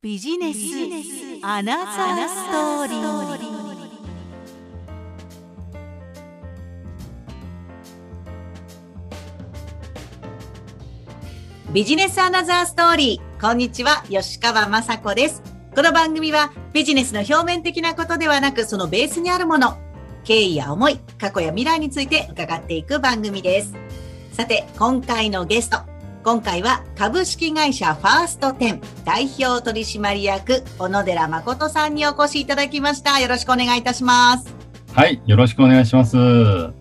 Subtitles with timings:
[0.00, 0.60] ビジネス
[1.42, 3.38] アナザーストーリー。
[11.72, 13.40] ビジネスアナザーストーリー。
[13.40, 15.42] こんにちは吉川雅子です。
[15.74, 19.78] この番組はビジネスの表面的なことではなくそのベースにあるもの。
[20.22, 23.74] 経緯や思い過去や未来について伺っていく番組です。
[24.32, 25.87] さて今回のゲスト
[26.30, 33.18] 今回は株式会社ファースト10代表取締役小野寺誠さんにお越しいただきました。
[33.18, 34.54] よろしくお願いいたします。
[34.92, 36.18] はい、よろしくお願いします。
[36.18, 36.72] 今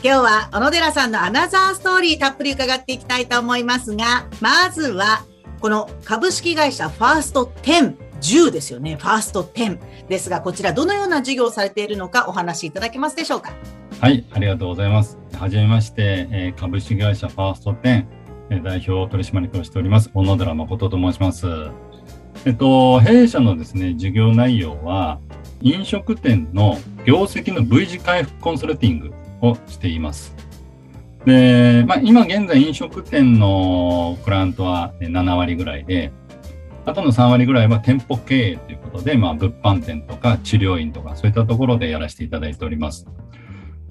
[0.00, 5.26] 日は小野寺さんのアナザーストーリーたっぷり伺っていきたいと思いますが、まずは
[5.60, 8.96] この株式会社ファースト10 10ですよね。
[8.96, 13.52] ファースト10ですが、こちらどのような事業をされているのかお話しいただけますでしょうか？
[14.00, 15.18] はい、ありがとうございます。
[15.38, 18.15] はじめまして、えー、株式会社ファースト10
[18.48, 21.46] 代表取締役をしております、小野寺誠と申します。
[22.44, 25.18] えっと、弊社のですね、事業内容は、
[25.62, 30.36] 飲食店の業績の V 字回復コンサルティングをしています。
[31.24, 36.12] で、まあ、今現在飲食店のクライアントは7割ぐらいで、
[36.84, 43.08] あとの3割ぐらいは店舗経営ということで、まあ、物販店とか治療院とかそういったところでやらせていただいております。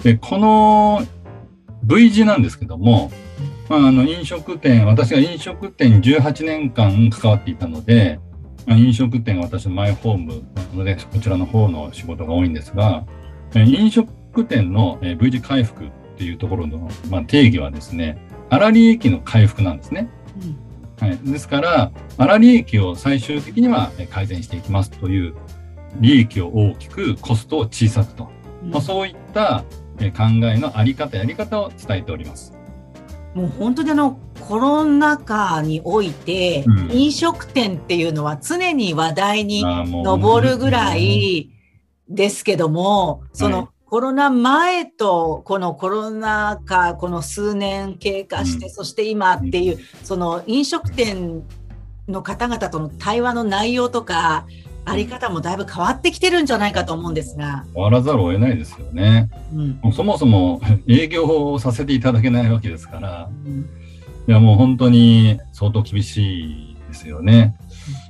[0.01, 1.01] で、この
[1.83, 3.11] V 字なんですけども、
[3.69, 8.19] まあ、あの飲食店、私が飲食店18年間関わっていたので、
[8.65, 13.05] まあ、飲食店が私のマイホームなので、こちらの方の仕事が多いんですが、
[13.55, 18.17] 飲食店の V 字回復っていうところの、まあ、定義はですね、
[18.51, 20.09] 粗利益の回復なんですね。
[21.01, 25.35] うん、はい、ですから、粗利益を最終的には改善していきますという、
[25.99, 28.29] 利益を大きく、コストを小さくと、
[28.63, 29.63] うん、まあ、そういった
[29.97, 32.54] 考えのあり方、やり方を伝えております。
[33.35, 41.51] もう本当にあのコロナ禍において、うん、飲食店っていうのは常に話題に上るぐらい
[42.07, 51.43] ですけども、そのコロナ前とこのコロナ禍、この数年経過して、うん、そして今っていう、その飲食店
[52.07, 54.47] の方々との対話の内容とか、
[54.85, 57.65] あり方もだいぶ変わってきてるんじゃないかと思うんですが。
[57.73, 59.29] 変わらざるを得ないですよね。
[59.83, 63.69] うん、そもそも 営業をさせていただけないわけですから、うん、
[64.27, 67.55] いやもう本当に相当厳しいですよね。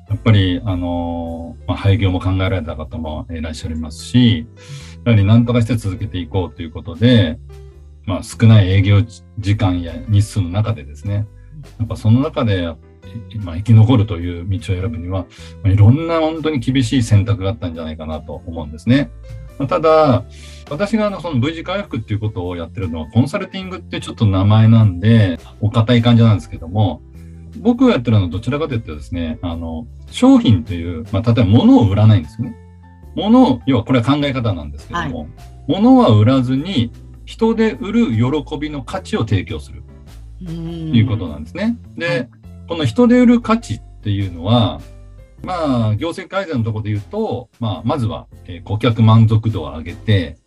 [0.09, 4.47] やっぱり、あの、まあ、廃業も考えられた方もいらっしゃいますし、
[5.03, 7.39] やはり何とかして続けていこうということで、
[8.05, 9.01] まあ、少ない営業
[9.39, 11.25] 時間や日数の中でですね、
[11.79, 12.71] やっぱその中で
[13.43, 15.25] まあ、生き残るという道を選ぶには、
[15.63, 19.09] まあ、いろんな本当に厳しい選択があったんじゃないかなと思うんですね。
[19.57, 20.23] まあ、ただ、
[20.69, 27.01] 私があのその V 字回復っていうことをやってるのは、コンサルティングってちょっと名前なんで、お堅い感じなんですけども、
[27.59, 32.55] 僕がやってるのはどちらかというとですね、あの、商品という、まあ、例えば物を売らないんですよね。
[33.15, 35.29] 物を、要はこれは考え方なんですけども、はい、
[35.67, 36.91] 物は売らずに、
[37.25, 39.83] 人で売る喜びの価値を提供する。
[40.45, 41.77] ということなんですね。
[41.97, 42.29] で、
[42.67, 44.81] この人で売る価値っていうのは、
[45.43, 50.37] まあ、業績改善のところで言うと、まあ、まずは、え顧客満足度を上げて、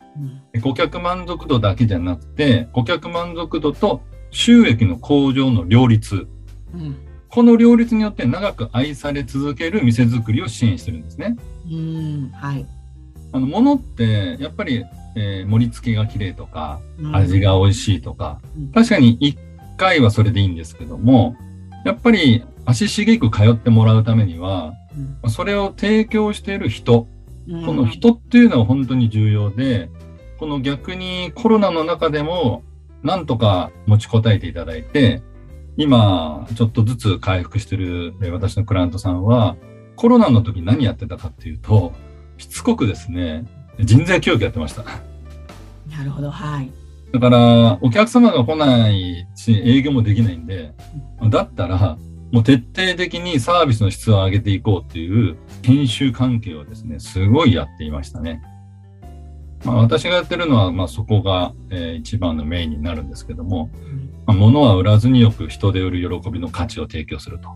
[0.55, 6.27] うん、顧客満足度だけじゃなくて、顧客満足度と収益の向上の両立。
[6.75, 6.97] うん、
[7.29, 11.37] この両立によって長く愛され続ける店づくりを支援してるんですね。
[11.71, 12.67] うん、はい。
[13.33, 16.81] あの、物って、やっぱり、えー、盛り付けが綺麗とか、
[17.13, 18.41] 味が美味しいとか、
[18.75, 19.39] 確かに一
[19.77, 21.37] 回はそれでいいんですけども、
[21.89, 24.75] やっぱり足しげく通ってもらうためには、
[25.23, 27.09] うん、それを提供している人、
[27.49, 29.89] うん、この人っていうのは本当に重要で、
[30.39, 32.63] この逆にコロナの中でも
[33.03, 35.23] なんとか持ちこたえていただいて、
[35.79, 39.57] 今ちょっとずつ回復してる私のクライアントさんは、
[39.97, 41.95] コロナの時何やってたかっていうと、
[42.37, 43.47] しつこくですね、
[43.81, 44.85] 人材教育やってました。
[45.91, 46.71] なるほど、はい。
[47.13, 50.75] だから、お客様が来ないし、営業もできないんで、
[51.31, 51.99] だったら、
[52.33, 58.43] もう徹底的にサービスの質を上げていこうっていう研修関係をですね、すごいやっていましたね。
[59.65, 63.71] まあ、私がやってるのは、まあ、そこが、えー、一番のメインになるんですけども、
[64.27, 67.49] まあ、物は売らずによく人で売る喜びの価値を提供すると。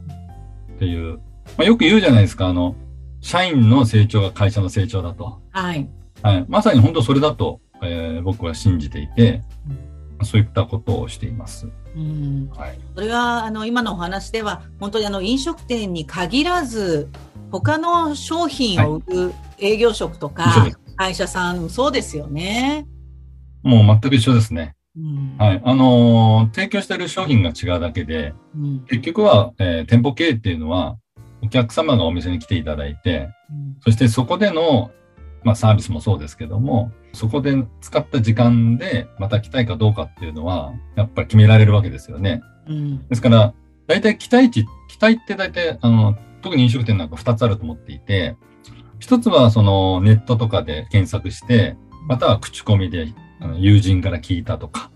[0.74, 1.20] っていう、ま
[1.58, 2.74] あ、よく言うじゃないですか、あの、
[3.20, 5.40] 社員の成長が会社の成長だと。
[5.50, 5.88] はい。
[6.22, 6.46] はい。
[6.48, 9.42] まさに本当それだとえー、僕は信じていて、
[10.22, 11.68] そういったことをしています。
[11.94, 17.10] うんはい、それはあの今のお話では本当にあの飲食店に限らず
[17.50, 22.86] 他の商品を売る営業職とか、はい、会社さんそうですよね。
[23.62, 24.74] もう全く一緒ですね。
[24.96, 25.62] うん、はい。
[25.64, 30.96] あのー、提供している商品が違うだけで、うん、結局は、えー、店舗経営っていうのは、
[31.42, 33.28] お客様がお店に来ていただいて、
[33.84, 34.90] そしてそこでの、
[35.44, 42.42] まあ、サービスもそうですけども、そこで使った時間でまた来たいかどうかっていうのは、やっぱり決められるわけですよね。
[42.68, 43.54] うん、ですから、
[43.86, 48.36] 大体期待値、期待って大体、あの、特に飲食店なんか2つあると思っていて、
[49.00, 53.12] 1つはそのネットとかで検索して、または口コミで
[53.56, 54.90] 友人から聞いたとか、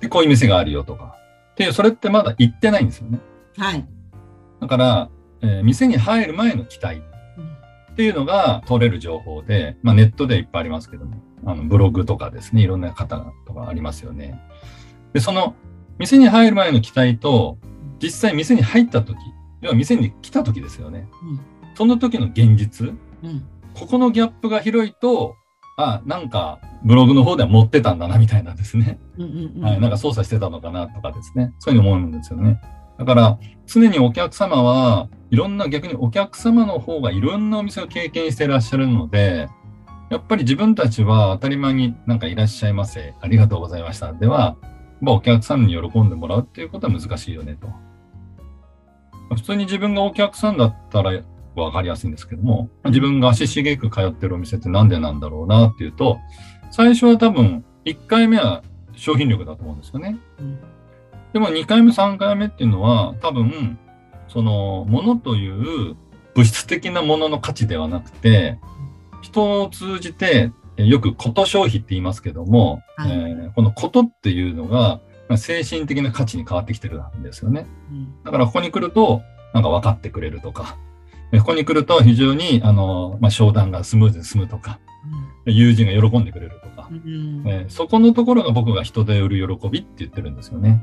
[0.00, 1.16] で、こういう店があるよとか。
[1.52, 3.18] っていう、それってまだ行ってないんですよね。
[3.56, 3.86] はい。
[4.60, 7.00] だから、えー、店に入る前の期待
[7.98, 14.40] っていうのが取れる情報で、まあネットでいっぱいありますけども、あのブログとかですね、いろんな方とかありますよね。
[15.12, 15.56] で、その
[15.98, 17.58] 店に入る前の期待と、
[18.00, 19.18] 実際店に入った時、
[19.62, 21.08] 要は店に来た時ですよね。
[21.24, 21.40] うん、
[21.74, 25.34] その時の現実、うん、ここのギャップが広いと、
[25.76, 29.00] あ、なんかブログの方では持ってたんだなみたいなですね。
[29.60, 31.52] はい、なんか操作してたのかなとかですね。
[31.58, 32.60] そういうふうに思うんですよね。
[32.96, 39.48] だから常にお客様はいろんな逆にお客様の方がいろんなお店を経験していらっしゃるので、
[40.10, 44.12] やっぱり自分たちは当たり前になんかいらっしゃいませ、ありがとうございました。
[44.14, 44.56] では、
[45.02, 47.68] まあ、お客さんに喜んでもらうっていうことは難しいよねと。
[49.34, 51.22] 普通に自分がお客さんだったら
[51.54, 56.18] わかりやすいんですけども、自分が足しげく通ってるお店ってなんでなんだろうなっていうと、
[56.70, 58.62] 最初は多分1回目は
[58.94, 60.16] 商品力だと思うんですよね。
[60.40, 60.77] うん
[61.32, 63.78] でも2回目、3回目っていうのは、多分、
[64.28, 65.96] その、ものという
[66.34, 68.58] 物質的なものの価値ではなくて、
[69.22, 75.00] 人を通じて、よくこと消費って言いますけども、はい、えー、このことっていうのが、
[75.36, 77.66] 精神的な価値に変わってきてるんですよね。
[77.90, 79.22] うん、だからここに来ると、
[79.52, 80.78] なんか分かってくれるとか、
[81.32, 84.78] ここに来ると非常に、あの、まあ、商談がスムーズに進むとか、
[85.46, 90.80] うん、友人が喜んでくれるとか、うん、えー、そこのところが僕が人で売る喜びって言ってるんですよね。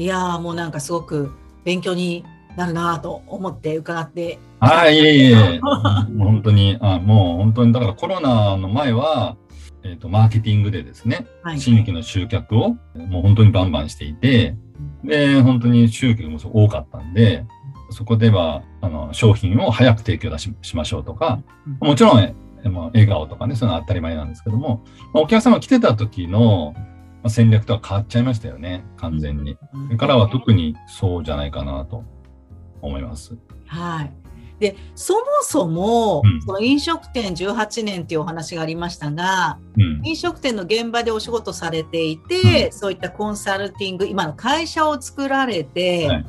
[0.00, 1.30] いやもうなんかすごく
[1.62, 2.24] 勉強に
[2.56, 4.38] なるなと思って伺って。
[4.58, 5.60] はい、いえいえ。
[6.18, 9.36] 本当に、あもう本当に、だからコロナの前は、
[9.82, 14.56] えっ、ー、と、マーケティングでですね、はい、新規の集客をもう本当にバンバンしていて、
[15.04, 17.44] で、本当に集客も多かったんで、
[17.90, 21.42] そこでは、あの、商品を早く提供ししましょうとか、
[21.78, 22.34] もちろん、
[22.72, 24.82] まあ、笑顔とかね、そういうのは当たり前なんですけども、
[25.12, 26.72] まあ、お客様来てた時の、
[27.22, 29.58] まあ、戦略とは変わっちゃいましたよね、完全に。
[29.86, 32.04] それからは特にそうじゃないかなと
[32.80, 33.36] 思います。
[33.66, 34.12] はい。
[34.58, 46.26] で、そもそも、うん、その飲食店18年っていうお話がありましたが、うん、飲食店の現場でお仕事されていて、うん、そういったコンサルティング、今の会社を作られて、はい。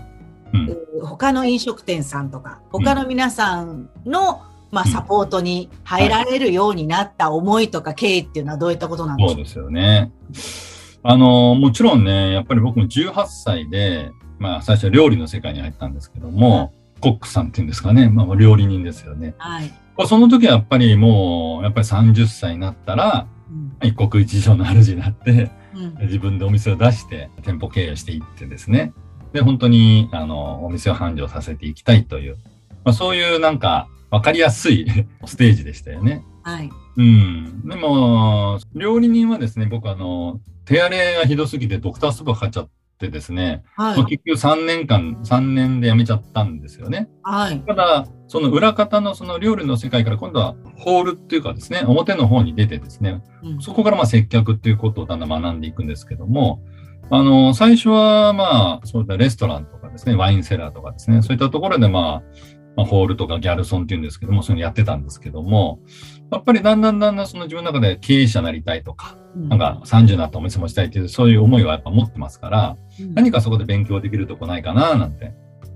[1.02, 9.30] 他の飲食店さんとか、他の皆さんの、まあ、サポートに入られるようになった思いとか経緯っていうのはどういったことなんでしょう？
[9.30, 10.12] か、そうですよね。
[11.04, 19.36] あの、もちろんね、やっぱり僕も18歳で、まあ最初料理の世界に入ったんですけども、コックさんっていうんですかね、まあ料理人ですよね。
[19.38, 19.74] はい。
[20.08, 28.94] その時はやっぱりもう、やっぱり30歳になったら、うん、一国一城の主になって、うん、自分でお店を出して店舗経営していってですね。
[29.34, 32.38] で、本当に、あの、お店を繁盛させていきたいという、
[32.84, 34.88] まあそういうなんか、わかりやすい
[35.26, 36.24] ステージでしたよね。
[36.44, 36.70] はい。
[36.98, 37.68] うん。
[37.68, 42.70] でも、料理人はですね、僕あの、手荒れがひどすぎてドクターストップがかかっちゃっ
[43.00, 47.10] てですね、はい、結局3年間、3年で辞めちゃったんですよね。
[47.24, 56.62] はい、ただ、その裏方のその料理の世界から今度はホールっていうかですね、表の方に出てですね、うん、そこからまあ接客っていうことをだんだん学んでいくんですけども、
[57.10, 62.24] あの、最初はまあ、そういったレストランとかですね、ワインセラーとかですね、そういったところでまあ、
[62.78, 65.80] まあ、ホールとかギャルソンっていうんですけども、そういうのやってたんですけども、
[66.32, 75.34] やっぱりだんだんだんだんその自分の中で経営者になりたいとか、うん、なんか30になったお店持ちたいっていう、そういう思いはやっぱ持ってますから、うん、何かそこで勉強できるとこないかななんて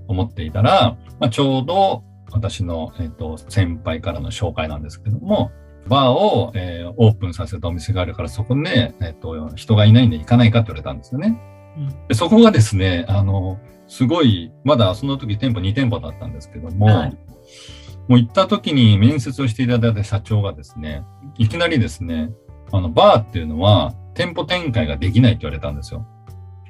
[0.08, 5.50] 思っていたら、まあ、ちょうど私の、えーと、先輩からの紹介なんですけども、
[5.88, 11.38] バーを、えー、オープンさせたお店があるから、そこで、えーと、人がいないんで行かないかって言われたんですよね。
[11.76, 17.18] うん、でそこがですね、あの、すごい、まだその時店舗2店舗だったんですけども、はい、
[18.08, 21.04] もう行った時に面接をしていただいた社長がですね、
[21.38, 22.30] いきなりですね、
[22.72, 26.06] あの、バーっていうのは店舗展開ができないって言われたんですよ。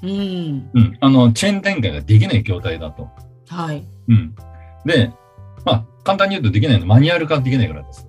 [0.03, 0.71] うん。
[0.75, 0.97] うん。
[1.01, 3.09] あの、チェーン展開ができない業態だと。
[3.49, 3.87] はい。
[4.09, 4.35] うん。
[4.85, 5.13] で、
[5.65, 8.07] まあ、簡単に言うとできないのマニュアル化できないからです。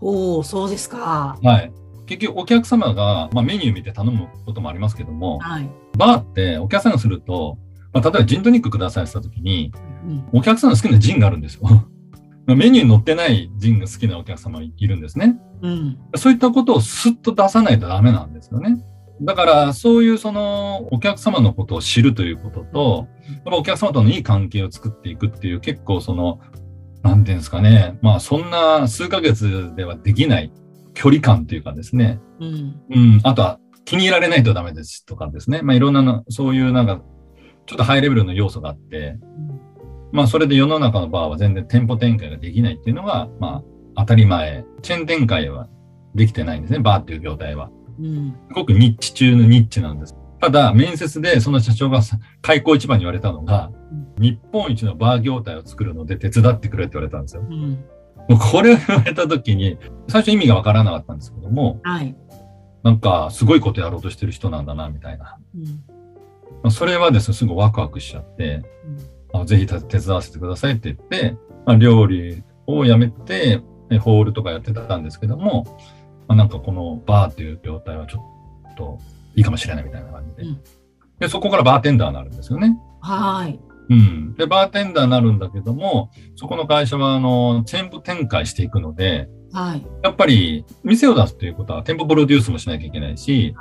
[0.00, 1.38] おお、そうですか。
[1.42, 1.72] はい。
[2.06, 7.58] 結局お客様が、まあ、メニュー見て頼むこともありますけども、はい、バーってお客さんがすると、
[7.92, 9.72] まあ、例えばジントニックくださいしたときに、
[10.06, 11.62] うん、お客さんの好きなジンがあるんですよ。
[12.46, 15.38] メニューに載ってないジンが好きなお客様いるんですね。
[15.62, 18.84] うん、そういったことをスッと出さないとダメなんですよね。
[19.20, 23.08] だから、そういうその、お客様のことを知るということと、
[23.44, 26.40] お客様とのいい関係を作っていくっていう、結構その、
[27.02, 30.52] なんていうんですかね、まあそんな数ヶ月ではできない
[30.94, 37.02] 距離感というかですね、うん、うん、あとは気に入られないとダメですとかですね、まあいろんなの、そういうなんか、
[37.66, 39.18] ちょっとハイレベルの要素があって、
[40.12, 43.62] まあそれで世の中のバーは全然店舗展開ができないっていうのが、まあ
[43.96, 44.64] 当たり前。
[44.82, 45.68] チェーン展開は
[46.14, 47.70] できてないんですね、バーっていう業態は。
[48.00, 50.16] うん、すごくニッチ中のニッチなんです。
[50.40, 52.00] ただ、面接でその社長が
[52.42, 53.70] 開口一番に言われたのが、
[54.18, 57.42] うん、日本一のバー業態を作るので手伝ってくれって言われたんですよ。
[57.48, 57.76] うん、も
[58.30, 59.78] うこれを言われた時に、
[60.08, 62.16] 最初意味がわからなかったんですけども、はい、
[62.82, 65.36] なんかすごいことやろうとしてる人なんだな、みたいな。
[65.54, 65.64] うん
[66.62, 68.62] まあ、それはですね、すぐワクワクしちゃって、
[69.32, 71.36] うん、あぜひ手伝わせてくださいって言って、
[71.66, 73.60] まあ、料理をやめて、
[74.00, 75.64] ホールとかやってたんですけども、
[76.28, 78.20] まあ、なんかこのバーっていう業態はちょ
[78.72, 78.98] っと
[79.34, 80.42] いいかもしれないみたいな感じで。
[80.42, 80.60] うん、
[81.18, 82.76] で、そこからバーテンダーになるんですよね。
[83.00, 83.60] はい。
[83.90, 84.34] うん。
[84.34, 89.86] で、バーテンダーになるんだけども、そこの会社は、あの、全部展開していくので、はい。
[90.02, 93.54] やっぱり、店を出すということは、店舗プロデュースもしなきゃいけないし、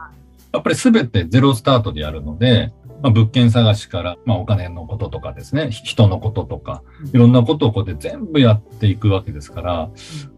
[0.54, 9.90] やっぱり全てゼロスタートでやるので、まあ、物件探しから、まあ、お金のこととかですね、人のこととか、いろんなことをこうやって全部やっていくわけですから、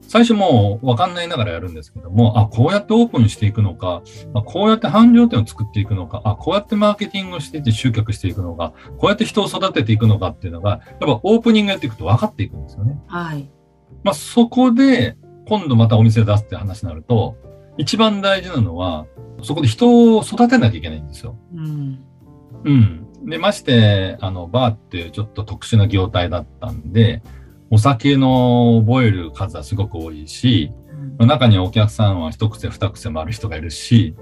[0.08, 4.02] 最初もう分かんないながらやるんですけども、あ、こうやってオープンしていくのか、
[4.34, 13.00] あこうやって繁盛店を作っていくのか、あ、こうやってマーケティングをしていって集客していくのか、こうやって人を育てていくのかっていうのが、やっぱオープニングやっていくと分かっていくんですよね。
[13.08, 13.50] はい。
[14.04, 15.18] まあ、そこで、
[15.48, 17.36] 今度またお店を出すって話になると、
[17.78, 19.06] 一番大事なのは、
[19.42, 21.38] そこで人を育てなきゃいけないんですよ。
[21.54, 22.00] うん。
[22.64, 23.08] うん。
[23.26, 27.22] で、まして、あの、バーっていうちょっと特殊な業態だったんで、
[27.70, 30.72] お酒の覚える数はすごく多いし、
[31.20, 34.16] うん、中にはお客さんは一癖二癖もある人がいるし、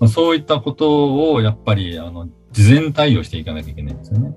[0.00, 4.34] うん、そういったことをやっぱり、あの、事前対応していかなきゃいけないんですよね。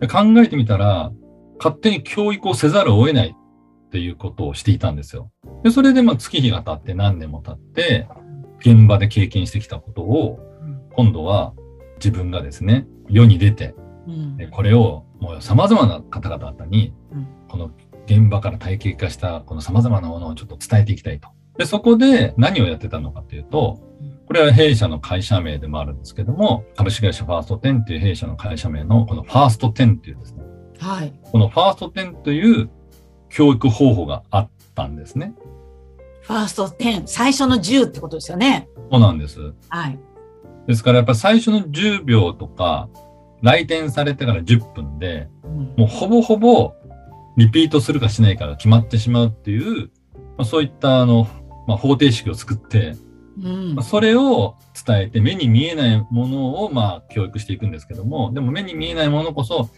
[0.00, 1.12] で考えてみたら、
[1.58, 5.30] 勝手に教育をせざるを得ないっていうことをしていたんですよ。
[5.62, 8.08] で、それでまあ月日が経って何年も経って、
[8.58, 10.40] 現場で経験してきたことを、
[10.96, 11.54] 今度は
[12.04, 13.74] 自分がですね、世に出て、
[14.06, 16.92] うん、これをもう様々な方々に、
[17.48, 17.70] この
[18.06, 21.28] 現場から体系化したこの様々なものをちょっと伝えていきたいと。
[21.56, 23.80] で、そこで何をやってたのかというと、
[24.26, 30.42] これは弊社の会社名でもあるんですけども、株式会社ファースト10っていう弊社の会社名のこのファースト10っていうですね、
[30.80, 31.12] はい。
[31.22, 32.68] このファースト10という
[33.30, 35.34] 教育方法があったんですね。
[36.22, 38.68] ファースト10、最初の10ってことですよね。
[38.90, 39.52] そうなんです。
[39.68, 39.98] はい。
[40.66, 42.88] ですからやっぱ最初の10秒とか、
[43.42, 46.74] 来店されてから10分で、うん、もうほぼほぼ
[47.36, 49.90] リピートするかしないかが決まってしまうっていう、
[50.36, 51.28] まあ、そういったあの、
[51.66, 52.96] まあ、方程式を作って、
[53.42, 53.74] うん。
[53.74, 54.56] まあ、それを
[54.86, 59.68] 伝えて目に見えないものをまあ教育していくんですけども、でも目に見えないものこそ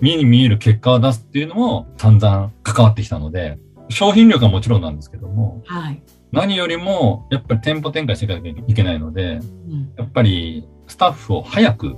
[0.00, 3.58] 目に見える結果を出すっていうのも散々関わってきたので、
[3.88, 6.02] 商品力はもちろんなんですけども、はい、
[6.34, 11.96] 何よりもやっぱり店舗展開していかなきゃいけないので、うん、やっぱりスタッフを早く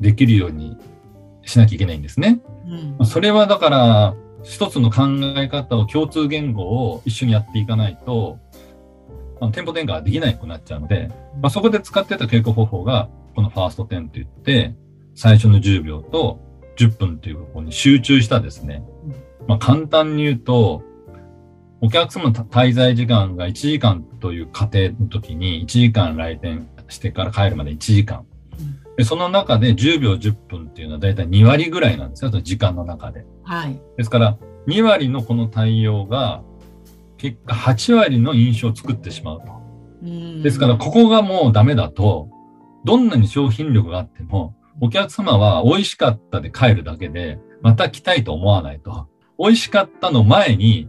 [0.00, 0.76] できるように
[1.42, 2.40] しなきゃいけないんですね。
[2.98, 5.02] うん、それはだから、一つの考
[5.36, 8.38] え方を共通言語を一緒にやっていかないと、
[9.40, 11.08] あの店舗展開はできなくなっちゃうので、
[11.40, 14.74] まあ、そこで使ってた稽古方法が、このファースト10と言って、
[15.14, 16.40] 最初の10秒と
[16.76, 18.82] 10分という方向に集中したですね。
[19.46, 20.82] まあ、簡単に言うと、
[21.84, 28.24] お客様の滞在時間が1時間という過程の時に、1時間来店してから帰るまで1時間。
[28.96, 33.26] でその中で10秒10分っていうのはだいたい2割ぐらいなんですよ、時間の中で。
[33.42, 33.78] はい。
[33.98, 36.42] ですから、2割のこの対応が、
[37.18, 40.42] 結果8割の印象を作ってしまうと。
[40.42, 42.30] ですから、ここがもうダメだと、
[42.86, 49.06] どんなに商品力があっても、お客様は美味しかったで帰るだけで、また来たいと思わないと。
[49.38, 50.88] 美味しかったの前に、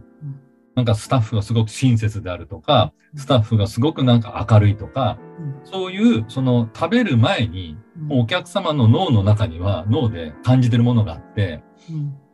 [0.76, 5.18] なんかスタッフがすごく親切であるとか、スタッフがすごくなんか明るいとか、
[5.64, 7.78] そういう、その食べる前に、
[8.10, 11.62] お客様の脳の中には脳で感じてるものがあって、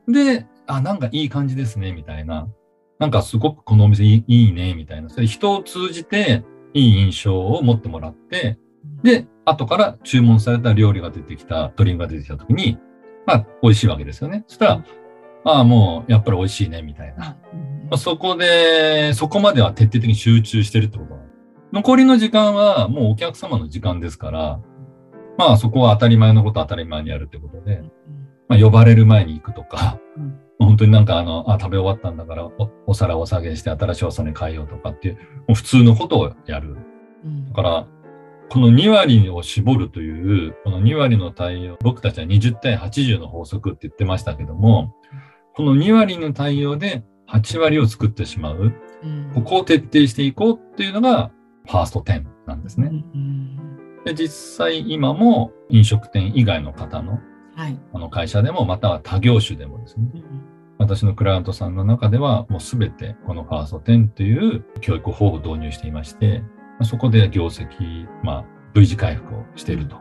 [0.08, 2.49] で、あ、なんかいい感じですね、みたいな。
[2.99, 5.08] なんかすごくこのお店いいね、みたいな。
[5.08, 6.44] それ人を通じて
[6.75, 8.58] いい印象を持ってもらって、
[9.04, 12.76] で、後から注文された料理が出てきた、ドリンクが出てきた時に、
[13.25, 14.42] まあ、美味しいわけですよね。
[14.49, 14.84] そしたら、
[15.44, 17.37] ああ、もう、やっぱり美味しいね、みたいな。
[17.92, 21.14] まあ、そこで、そこまでは徹底的に集中してるってこと
[21.75, 24.61] 残りの時間はもうお客様の時間ですから、
[25.37, 27.82] まあそこは当たり前のこと当たり前にやるってことで、
[28.49, 30.00] まあ呼ばれる前に行くとか、
[30.58, 35.20] 本当になんかあの、あ、食べ終わったんだからお、お皿を下げして新しいお皿に変えようとかっていう、も
[35.50, 36.78] う普通のことをやる。
[37.49, 37.87] だから、
[38.49, 44.94] この2割を絞るという、この2割の対応、僕たちは20対80の法則って言ってましたけども、
[45.54, 48.72] この2割の対応で8割を作ってしまう。
[49.34, 51.30] ここを徹底していこうっていうのが、
[51.66, 52.90] ファースト10なんですね。
[54.04, 57.20] で実際今も飲食店以外の方の,、
[57.54, 60.06] はい、あの会社でも、または他業種でもですね、
[60.78, 66.42] 私のクライアントさんの中では、もうすべてこのファースト10という教育法を導入していまして、
[66.82, 69.96] そこで業績、まあ、V 字回復をしていると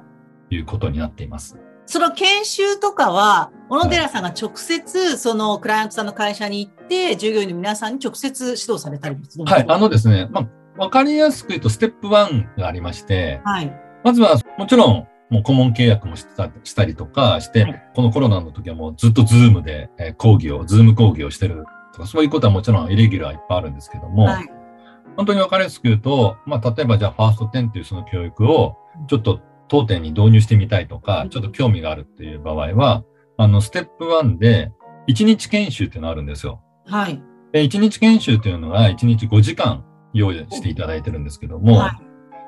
[0.50, 1.58] いうことになっています。
[1.86, 9.56] その研修とかは、小野寺さんが直接、そのクライアントさんの会社に行って、従業員の皆さんに直接指導されたりするんですか？
[9.56, 10.48] はい、あのですね、まあ、
[10.78, 13.74] わかりやすく言うと、ステップ1がありまして、はい。
[14.04, 21.64] まずは、もちろん、もう顧問契約もしたしたりとかして、はい、このコロナの時はもうずっとズームで、え講義を、ズーム講義をしてる
[21.94, 24.50] とか、そういうことはもちろんイレギュラーいっぱいあるんですけども、はい、
[25.16, 28.76] 本当にわかりやすく言うと、まあ、例えばじゃあファースト10っていうその教育を、
[29.08, 33.06] ちょっと当店に導入してみたいとか、ちょっと興味があるっていう場合は、
[33.42, 34.72] あの、ステップ1で、
[35.08, 36.62] 1日研修っていうのがあるんですよ。
[36.86, 37.24] はい。
[37.52, 39.84] で、1日研修っていうのが1日5時間
[40.14, 42.00] 用意していただいてるんですけども、は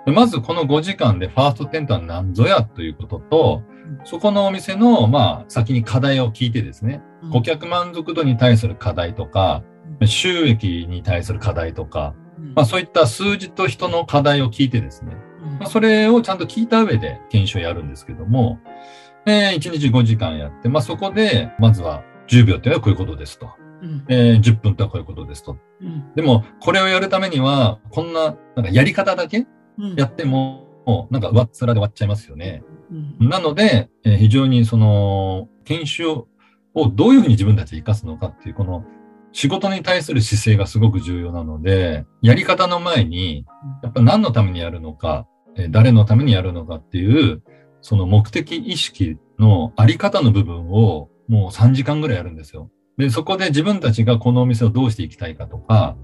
[0.05, 3.63] い、まずこの5時間でファーストテントは何ぞやということと、
[4.03, 9.63] そこのお店の、まあ、先に課題を聞いてですね、顧客満足度に対する課題とか、
[10.05, 12.13] 収益に対する課題とか、
[12.55, 15.15] まあそういった数字と人の課題を聞いてですね、
[15.59, 18.59] まあ、それをちゃんと聞いた上で研修をやるんですけども、
[19.25, 23.50] えー、1日5時間やって、まあ、そこで、まずは10秒っていうのはこういうことですと。
[23.82, 25.58] うん、えー、10分とはこういうことですと。
[25.82, 29.46] うん、でも、これをやるためには、こんな、なんかやり方だけ
[29.96, 32.63] やっても、うん、なんか上っ面で終わっちゃいますよね。
[33.20, 36.27] うん、なので、えー、非常にその、研修を
[36.89, 38.86] どういうふうに自分たちで活かすのかっていう、この
[39.34, 43.46] 仕事に対する姿勢がすごく重要なので、やり方の前に、
[43.82, 45.27] やっぱ何のためにやるのか、
[45.70, 47.42] 誰のためにやるのかっていう、
[47.83, 52.71] その目的意識のあり方の部分をもう3時間ぐらいやるんですよ。
[52.97, 55.95] で、そこで自分たちがこのお店をどうしていきたいかとか、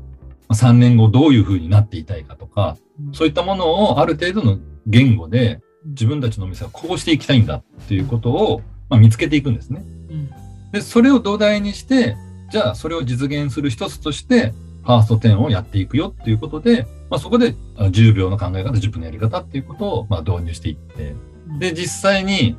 [0.50, 2.78] 3年後どういうふうになっていたいかとか、
[3.14, 9.86] そういったものをある程度の言語で自分たちのお店はこうしていきたいんだっていうことを、ま見つけていくんですね。
[10.74, 12.18] で、それを土台にして、
[12.52, 21.16] じゃあそれを実現する一つとして、ファースト10をやっていくよっていうことで、まあ、そこで10秒の考え方、10分のやり方っていうことをまあ導入していって、
[21.58, 22.58] で、実際に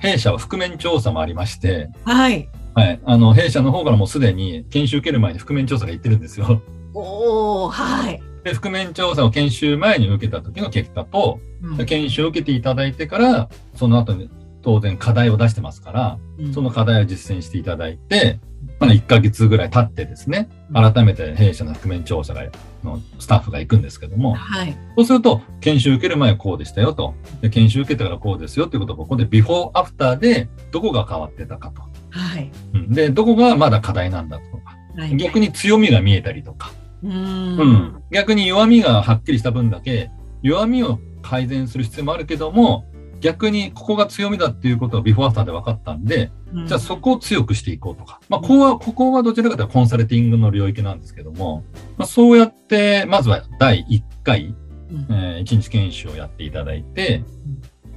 [0.00, 2.48] 弊社は覆面調査もありまして、はい。
[2.74, 3.00] はい。
[3.04, 6.62] あの、弊社の方からもうすでに研修受ける前に覆面調査が行ってるんですよ。
[6.94, 8.22] おおはい。
[8.44, 14.30] で、覆面調査を研修前に受けた時の結果と、うん、研修を受けていただいてから、その後に
[14.62, 18.40] 当然課題を出してますから、うん、その課題を実践していただいて、
[18.80, 22.44] まだ1ヶ月ぐらい経ってですね、改めて弊社の覆面調査が
[22.84, 27.14] のスタッフが行くんですけども、はい、そうすると、研修受ける前はこうでしたよと。
[27.40, 31.82] で研修受けてからこうですよっていうことを、ここでビフォーアフターでどこが変わってたかと。
[32.10, 32.50] はい、
[32.88, 37.12] で、どこがまだ課題なんだとか、はい、逆に強みが見えたりとか、うん。
[37.12, 40.10] うん、逆に弱みがはっきりした分だけ、
[40.42, 42.84] 弱みを改善する必要もあるけども、
[43.20, 48.20] 逆にここが強みだっていうことはビフォーアフターで分かったんで、うん、じゃあそこを強くしていこうとか。
[48.28, 51.64] まあ、ここは、ここはどちらかというとコンサルティングの領域なんですけども、
[51.96, 54.54] まあ、そうやって、まずは第1回、
[54.90, 57.24] うん、えー、1日研修をやっていただいて、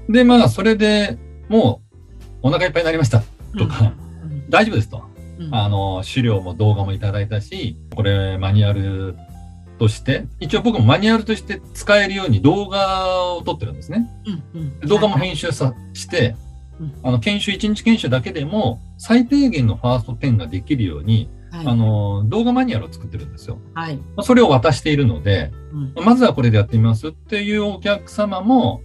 [0.08, 1.18] うん、で、まあ、それで
[1.50, 1.82] も
[2.44, 3.24] うお腹いっぱいになりました。
[3.58, 3.94] とか、
[4.50, 5.04] 大丈夫ですと。
[5.52, 9.16] あの、資料も動画もいただいたし、これマニュアル
[9.82, 14.08] として、一応僕もマニュアルとして使えるように動画を撮ってるんですね。
[14.54, 16.36] うんうん、動画も編集さして、
[17.02, 23.58] あの研修、1日研修だけでも最低限のファースト10ができるように、はい、あの動画マニュアルを作ってるんですよ。
[23.74, 25.52] はい、それを渡しているので、
[25.96, 28.84] うん、まずはこれでやってみますっていうお客様も、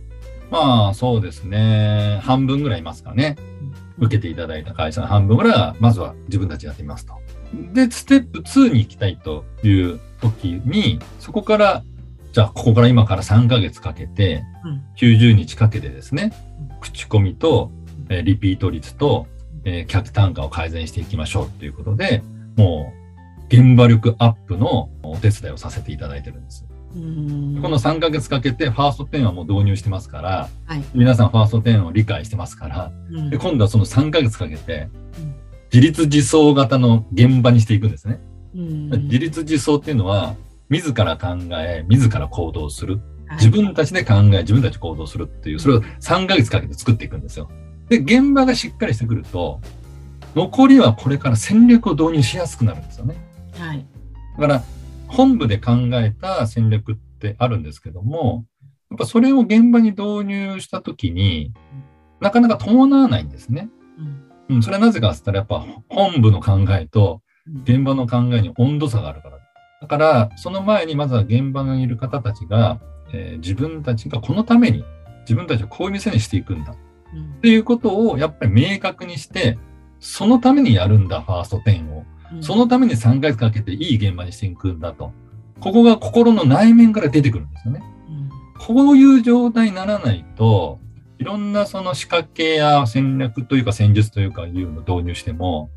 [0.51, 3.37] まあそうですね、半分ぐらいいますかね。
[3.99, 7.15] 受けていただいた会社の半分ぐらいは、まずは自分たちやってみますと。
[7.75, 11.83] で、ステップ2に行きたいという時に、そこから、
[12.33, 14.44] じゃあ、ここから今から3ヶ月かけて、
[14.98, 16.33] 90日かけてですね、
[16.81, 17.70] 口コミと、
[18.09, 19.26] えリピート率と、
[19.64, 22.22] え客単価を改善していきましょうということで、
[22.57, 26.66] もう、現場力アップのお手伝いをさせていただいてるんです。
[26.96, 27.00] こ
[27.68, 34.88] の3ヶ月かけてファースト10はもう導入してますから、はい、皆さんファースト10を理解してますから、うん、で今度はその3ヶ月かけて、
[35.72, 38.18] 自立自走型の現場にしていくんですね。
[38.57, 40.35] 自立自走っていうのは、
[40.69, 43.01] 自ら考え、自ら行動する。
[43.33, 47.51] 自分たちで考え、自分たち行動するっていう、それを3ヶ月かけて作っていくんですよ。
[47.88, 49.61] で、現場がしっかりしてくると、
[50.35, 53.16] 残りはこれから戦略を導入しやすくなるんですよね。
[53.59, 53.87] はい。
[54.38, 54.62] だから、
[55.09, 58.45] 本部で考えた戦略ってあるんですけども、
[58.90, 61.53] やっぱそれを現場に導入したときに
[62.21, 63.69] なかなか伴わないんですね。
[64.49, 67.21] うん、それはなぜかって言ったら、やっぱ本部の考えと
[67.65, 69.39] 現場の考えに温度差があるから。
[69.81, 72.81] だから、その前にまずは現場にいる方たちが、
[73.13, 74.85] えー、自分たちがこのために、
[75.21, 76.75] 自分たちをこういう店にしていくんだ。
[77.15, 79.59] うん、っていうことをやっぱり明確にして、
[80.01, 82.05] そのためにやるんだ、ファースト10を。
[82.33, 85.13] うん、そのために3ヶ月かけていい現場にしていくんだと。
[85.61, 87.83] ここが心の内面から出てくるんですよね。
[88.09, 90.81] うん、こういう状態にならないと、
[91.19, 95.71] いろんなその仕掛けや戦略というか戦術というかいうのを導入しても、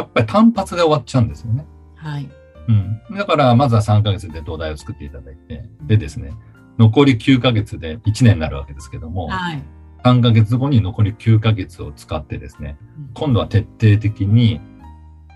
[0.00, 1.66] やっぱり単発で終わっちゃうんですよね。
[1.96, 2.28] はい。
[2.68, 3.16] うん。
[3.16, 6.32] だから、まずは3ヶ月で土台を作っていただいて、でですね、
[6.78, 9.62] 残り9ヶ月で1年になるわけですけども、はい。
[10.04, 12.76] 3ヶ月後に残り9ヶ月を使ってですね、
[13.14, 14.60] 今度は徹底的に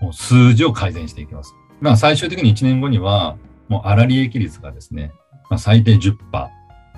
[0.01, 1.53] もう数字を改善していきます。
[1.81, 5.11] まあ最終的に1年後には、もう粗利益率がですね、
[5.49, 6.17] まあ、最低10%、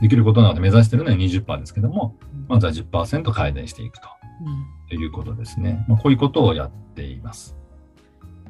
[0.01, 2.15] できることなので目指しているのは20%ですけども、
[2.47, 4.07] まずは10%改善していくと、
[4.91, 5.83] うん、いうことですね。
[5.87, 7.56] まあ、こういうことをやっています。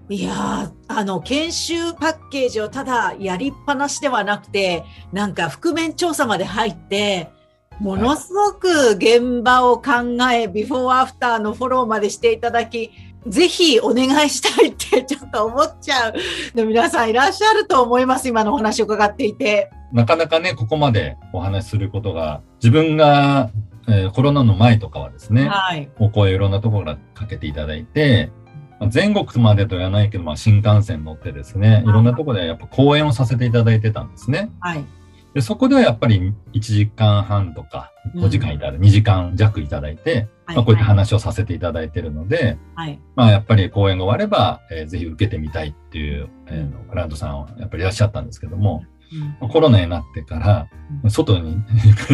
[0.09, 7.29] いやあの、研修パッケージをただやりっぱなしではなくて、なんか覆面調査まで入って、
[7.79, 9.91] ものすごく現場を考
[10.33, 12.91] え、ビフォーアフターのフォローまでしていただき、
[13.27, 16.13] ぜひお願いしたいって ちょっと思っちゃう
[16.55, 18.29] の皆さんいらっしゃると思います。
[18.29, 19.69] 今のお話を伺っていて。
[19.91, 23.49] なかなかね、ここまでお話しすることが、自分が、
[23.89, 28.31] えー、コロナの前とかはですね、はい、お声いろんなところからかけていただいて、
[28.89, 31.91] 全国までとは言わないけど、まあ、新幹線乗ってですね、い。
[31.91, 34.51] ろんなところでやっぱ講演をさせていただいてたんですね。
[34.59, 34.85] はい。
[35.33, 48.83] でそこではやっぱり1時間半とか5時間いただ、うん、2時間弱いただいて、はい、まあ、こういった話をさせていただいているので、はい、まあ、やっぱり講演が終われば、えー、ぜひ受けてみたいっていう、えー、クライアントさんやっぱりいらっしゃったんですけども、
[49.41, 50.69] うん、コロナになってから、
[51.09, 51.57] 外に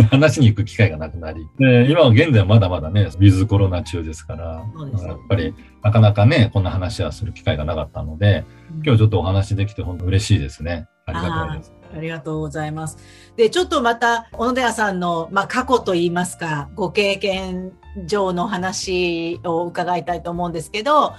[0.10, 4.63] 話に行く機会がなくなり、で今は現在はまだまだね、ウィズコロナ中ですから、
[5.06, 8.45] やっぱりなかなかね、こんな話はする機会がなかったので、
[8.84, 10.88] 今日ちょっとお話できて本当嬉しいですね。
[11.06, 11.73] ありがたいです。
[11.95, 12.97] ありがとうございます。
[13.36, 17.71] で、ちょっとまた、小野寺さんの、まあ、過去といいますか、ご経験
[18.08, 21.13] 上の話を伺いたいと思うんですけど、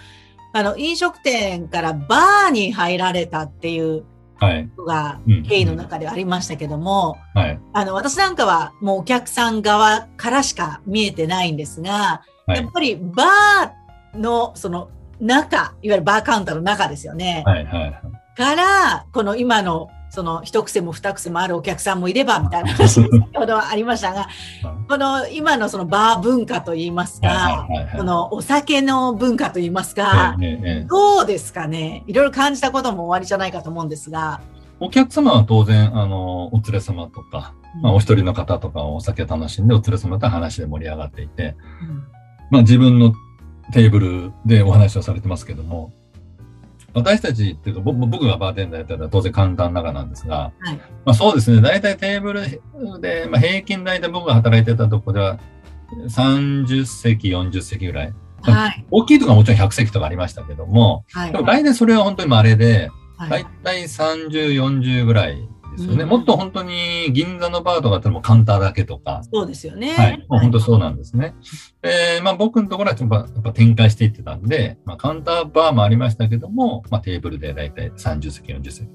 [0.53, 4.05] あの、飲食店からバーに入られたっていう
[4.41, 17.43] が経緯の中でありましたけども、はい、あの、私なんかはもうお客さん側からしか見えてないんですが、はい、やっぱりバーのその中、いわゆるバーカウンターの中ですよね。
[17.47, 18.01] はいはい、
[18.37, 22.73] から、この今のその一癖も二癖もあるお客さんもいればみたいな。
[22.75, 24.29] 話先ほどありましたが、
[24.89, 30.37] この今のそのバー文化といいますか、このお酒の文化といいますか、
[30.89, 32.05] どうですかね？
[32.07, 34.41] いろいろ感じたことも終わりじゃないかと思うんですが。
[34.81, 42.05] お客様は当然、あの、お連れ様とか、まあ、お一人の方とかお酒楽しんでお連れ様と話で盛り上がっていて、うん、
[42.51, 43.13] まあ自分の
[43.73, 45.93] テーブルでお話をされてますけども、
[46.95, 52.43] 私たちっていうか、僕がバーテンダーやったら当然簡単ながなんですが、はい、まあ、そうですね、大体テーブル
[53.01, 55.39] で、まあ、平均大体僕が働いてたとこでは
[56.09, 58.15] 30席、40席ぐらい。
[58.43, 62.91] はい、大きいとかもちろん100席とかありましたけども、はい、でも大体それは本当に稀で、
[63.31, 66.03] 大体30、40ぐらいですよね。
[66.05, 69.23] うん、もっと本当に銀座のバーとかってもカウンターだけとか。
[69.33, 69.95] そうですよね。
[69.95, 70.19] はい。
[70.29, 71.35] もう本当そうなんですね。
[71.83, 78.89] で、まあ僕のところはやっぱやっぱ展開していってたんで、まあカウンターバーもありましたけども、まあテーブルでだいたい30席、40席。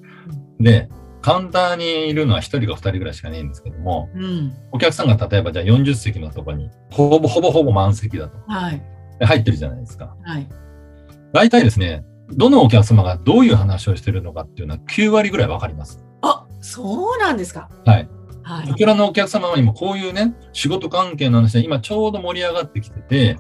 [0.60, 0.90] で、
[1.22, 8.38] カウンターにいるのは1人か2人ぐらいしかないんですけども、うん、お客さんが例えばじゃあ40席のところに、ほぼほぼほぼ満席だと。
[8.48, 8.82] はい。
[9.22, 10.16] 入ってるじゃないですか。
[10.24, 10.48] はい。
[11.34, 16.04] 大体ですね、どのお客様がどういう話をしてるのかっていうのは9割ぐらいわかります。
[16.60, 17.70] あ、そうなんですか。
[17.86, 18.10] はい。
[18.44, 23.38] はい、こちらのお客様にもこういうね、仕事関係の話で今ちょうど盛り上がってきてて、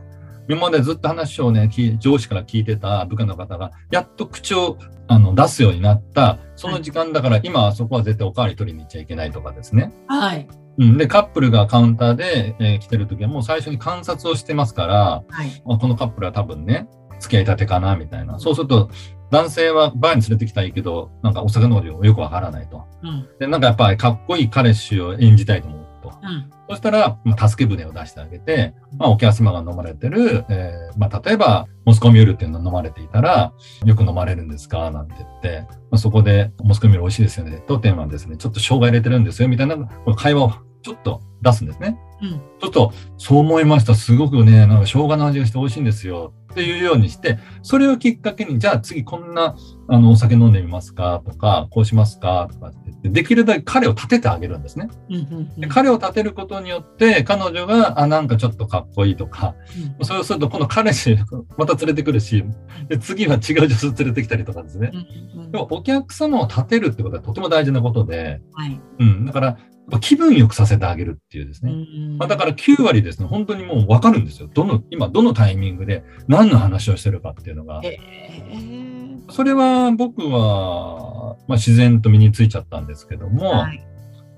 [0.47, 4.77] 今までずっと話をね、上司から聞いてた部下の方が、やっと口を
[5.07, 9.91] あの出すようになった、その時間だから、今あそこは絶対おかわり取りに行っちゃいけないとかですね。
[10.07, 10.47] はい。
[10.79, 16.87] うん、で、カップルがカウンターで、えー、来てる時はもう最初に観察をしてますから、はい、このカップルは多分ね、
[17.19, 18.39] 付き合いたてかな、みたいな。
[18.39, 18.89] そうすると、
[19.31, 22.83] 男性はバーに連れてきたいけど、なんかお酒の量よくわからないと。
[23.03, 26.13] うん、で、なんかやっぱりかっこいい彼氏を演じたいと思うと。
[26.21, 33.53] うん、そしたら、まあ、助け舟を出してあげて、まあ、お客様が飲まれてる、えー、まあ、例えば、モスコミュールっていうのを飲まれていたら、
[33.85, 37.63] よく飲まれるんですかなんて言って、まあ、そこで、モスコミュール美味しいですよね。
[37.67, 39.77] 当店はですね、ちょっと生姜入れてるんですよ、みたいな、
[40.15, 41.99] 会話をちょっと出すんですね。
[42.21, 43.95] うん、ちょっと、そう思いました。
[43.95, 46.33] すごくね、なんか生姜の味がして美味しいんですよ。
[46.51, 49.55] っていうようにして、それをきっかけに、じゃあ次こんな、
[49.87, 51.21] あの、お酒飲んでみますか？
[51.23, 52.49] とか、こうしますか？
[52.51, 54.89] とかって、できるだけ彼を立ててあげるんですね。
[55.57, 59.55] で彼を立てることによって、彼女が、あ、なんかちょっとかっこいいとか、
[59.99, 61.17] うん、そうすると、この彼氏、
[61.55, 62.43] また連れてくるし、
[62.87, 64.91] で次は違う女性連れてきたりとかですね。
[65.51, 69.57] でもお客様を立てるってことはとても大事なことで、はい、うん、だから、
[69.97, 71.73] 気分良くさせてあげるっていうですね。
[72.17, 74.49] まあ、だから9割ですね、本当にもう分かるんですよ。
[74.53, 77.81] どの、今、どのタイミングで何の話をしてるかっていうのが。
[79.31, 83.83] それは僕は、まあ、自然と身についちゃったんですけども、はい、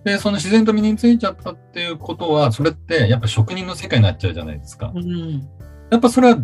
[0.03, 4.91] で、その自然と身についちゃったっていうことは、それってやっぱ職人の世界になっちゃうじゃないですか。
[4.93, 5.47] うん、
[5.91, 6.39] やっぱそれは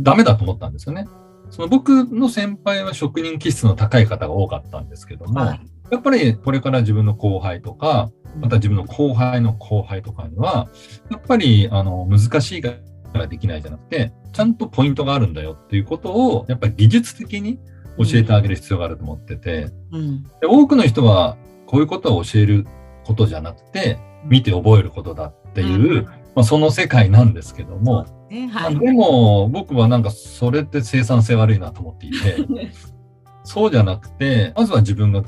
[0.00, 1.06] ダメだと思ったんですよね。
[1.50, 8.10] その僕の先輩は職人気質の高い方が多かったんですけども、はい、やっぱりこれから自分の後輩とか、
[8.40, 10.68] また自分の後輩の後輩とかには、
[11.10, 12.74] やっぱり、あの、難しいか
[13.14, 17.58] らできないじゃなくて、ちゃんとポイントがあるんだよっていうことを、やっぱり技術的に
[17.98, 22.66] 教えてあげる必要があると思ってて、うん、で多くの人は、こういうことを教える
[23.04, 28.48] ことじゃなくて、見て覚えることだっていう、うん、まあ、その世界なんですけども、ね。
[28.48, 32.70] はい、でも僕はなんかそれって生産性悪いなと思っていて、
[33.44, 35.22] そうじゃなくて、まずは自分が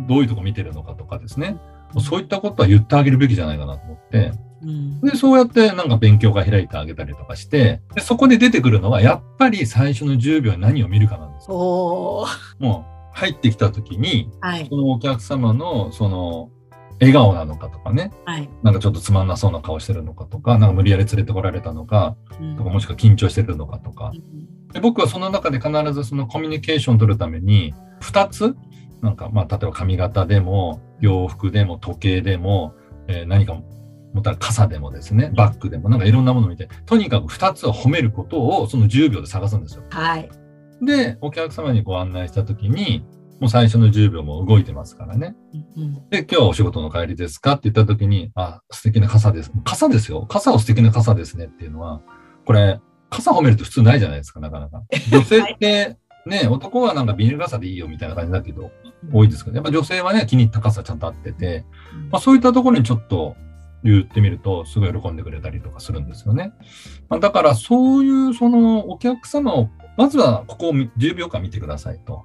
[0.00, 1.56] どういうとこ見てるのかとかですね、
[2.00, 11.56] そういったことは言ってあげるべきじゃないかなと思って、うん、で、そうやってなんか勉強会開いてあげたりとかして、でそこで出てくるのは、やっぱり最初の10秒に何を見るかなんですよ。
[12.58, 16.50] もう、入ってきた時に、はい、そのお客様の、その、
[17.00, 24.78] 笑顔なのかとかね、はい、なんかちょっとつまんなそうな顔してるのかとか、なんか無理やり連れてこられたのか、うん、とかもしくは緊張してるのかとか、うん、で。
[24.80, 28.56] 僕はその中で必ずそのコミュニケーションを取るために、2つ
[29.02, 32.74] なんか、まあ、例えば髪型でも、洋服でも、時計でも、
[33.08, 39.82] えー、何か、もったら傘でもですね、バッグでも、なんかいろんなものを見て、とにかく2つを褒めることをその10秒で探すんですよ。
[39.90, 40.30] はい。
[40.80, 43.04] で、お客様にご案内したときに、
[43.40, 45.34] もう最初の10秒も動いてますからね。
[45.76, 49.50] うん、で、今日はお仕事の帰りですかって言ったときに、あ、素敵な傘です。
[49.64, 50.26] 傘ですよ。
[50.28, 52.02] 傘を素敵な傘ですねっていうのは、
[52.46, 54.82] これ、傘褒めると普通ないじゃないですか、なかなか。
[55.10, 58.70] 女性って、ね、男はなんかビニール傘でいいよみたいな感じだけど、
[59.10, 61.64] 多いですけど、やっぱ女性はね、気に入った傘ちゃんと合ってて、
[62.10, 63.36] まあ、そういったところにちょっと
[63.82, 66.52] 言ってみると、すごい喜んでくれたりとかするんですよね。
[67.08, 72.24] まあ、だからそういうそのお客様を、まずはここを10秒間見てくださいと。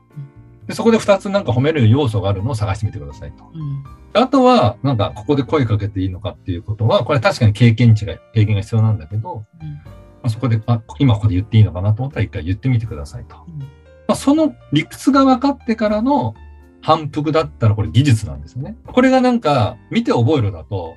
[0.67, 3.45] でそこで2つなんか褒める要素があるのを探してみてくださいと。
[3.53, 3.83] うん、
[4.21, 9.81] あとは、なんかここで声かけていいのかっていうことは、これ確かに経験値が、経験が必要なんだけど、うん、ま
[10.23, 13.37] あ、そこで、あ、今ここで言っていいのかなと思ったら一回言ってみてくださいと。
[13.47, 13.59] うん
[14.07, 16.33] まあ、その理屈が分かってからの
[16.81, 18.77] 反復だったらこれ技術なんですよね。
[18.85, 20.95] これがなんか見て覚えるだと、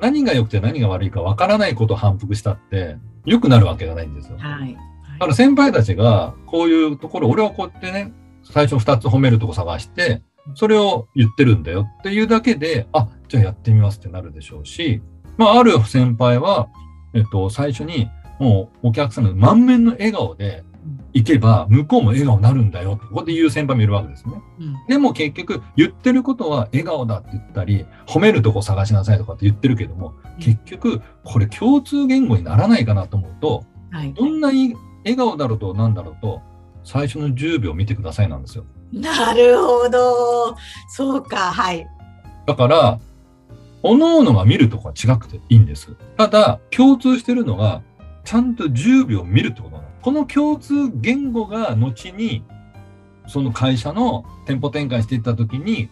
[0.00, 4.38] 何が良くて何が悪いか分からないことを反復したって良くなるわけがないんですよ。
[4.38, 4.74] はい。
[4.74, 8.12] だから先輩たちがこういうところ、俺はこうやってね、
[8.44, 10.22] 最初2つ褒めるとこ探して、
[10.54, 15.02] それを言ってるんだよっていうだけで、あ、じゃあやってみますってなるでしょうし、
[15.36, 16.68] まあ、ある先輩は、
[17.14, 20.62] えっと、最初にもうお客さんの満面の笑顔で、
[21.16, 22.98] 行けば、向こうも笑顔になるんだよ。
[23.08, 24.34] ここで言う先輩もいるわけですね。
[24.60, 34.74] うん、でも結局、言ってることは笑顔だって言ったり、褒めるとこ探しなさいとかって言ってるけども、結局、これ共通言語にならないかなと思うと、はい、どんなに
[35.04, 36.42] 笑顔だろうとなんだろうと、
[36.84, 38.66] 最初の10秒見てくださいなんですよ。
[38.92, 40.54] なるほど。
[40.90, 41.86] そうか、はい。
[42.46, 43.00] だから、
[43.82, 45.96] 各々が見るとこは違くていいんです。
[46.18, 47.80] ただ、共通してるのが、
[48.24, 49.85] ちゃんと10秒見るってことなんです。
[50.06, 52.44] この共通言語が後に
[53.26, 55.88] その会社の店舗展開していった時に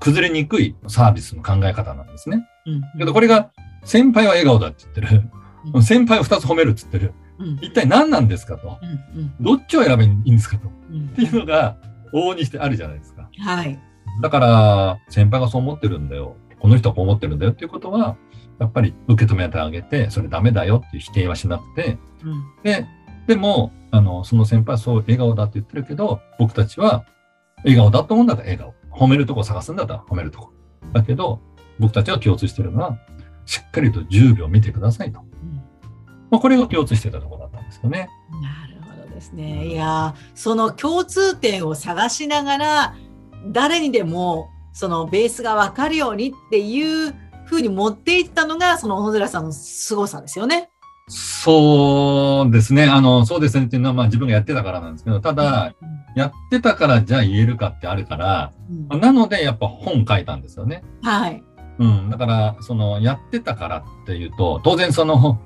[0.00, 2.46] 崩れにくいサービスの考え方なんですね。
[2.66, 5.30] うん、けどこれが先輩は笑顔だって言ってる。
[5.72, 7.14] うん、先輩を2つ褒めるって言ってる。
[7.38, 8.78] うん、一体何なんですかと、
[9.14, 11.78] うんうん、どっちを選べばいいんですかと、うん、っていうのが
[12.12, 13.30] 往々にしてあるじゃないですか。
[13.38, 13.80] はい。
[14.20, 16.36] だから先輩がそう思ってるんだよ。
[16.60, 18.18] この人はこう思ってるんだよっていうことは、
[18.58, 21.96] やっぱり受け止めてあげて、それダメだよっていう否定はしなくて、
[22.62, 22.86] で、
[23.26, 27.04] でも、あの、その先輩はそう笑顔だって言ってるけど、僕たちは
[27.58, 28.74] 笑顔だと思うんだったら笑顔。
[28.90, 30.52] 褒めるとこ探すんだったら褒めるとこ。
[30.92, 31.40] だけど、
[31.78, 32.98] 僕たちは共通してるのは、
[33.46, 35.20] しっかりと10秒見てくださいと。
[35.20, 35.56] うん、
[36.30, 38.08] まあ、これが共通してたところだったんですよね。
[38.42, 39.68] なるほどですね。
[39.68, 42.94] いや、その共通点を探しながら、
[43.48, 50.70] 誰にでもそのベースがわかるようにっていうふうに持っていったのが、その小野寺さんの凄さですよね。
[51.08, 52.84] そうですね。
[52.84, 55.74] あの、そうですねっていうのは、まあ自分がやってたからなんですけど、ただ、
[56.16, 58.52] やってたからじゃあ言えるかってあるから、
[58.90, 60.82] うん、なのでやっぱ本書いたんですよね。
[61.02, 61.42] はい。
[61.78, 65.40] うん、だから、その、やってたからっていうと、当然その、